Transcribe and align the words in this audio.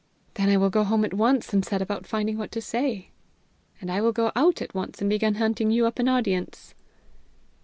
"Then 0.33 0.49
I 0.49 0.57
will 0.57 0.71
go 0.71 0.83
home 0.83 1.05
at 1.05 1.13
once 1.13 1.53
and 1.53 1.63
set 1.63 1.79
about 1.79 2.07
finding 2.07 2.39
what 2.39 2.51
to 2.53 2.59
say." 2.59 3.11
"And 3.79 3.91
I 3.91 4.01
will 4.01 4.11
go 4.11 4.31
out 4.35 4.59
at 4.59 4.73
once 4.73 4.99
and 4.99 5.07
begin 5.07 5.35
hunting 5.35 5.69
you 5.69 5.85
up 5.85 5.99
an 5.99 6.07
audience." 6.07 6.73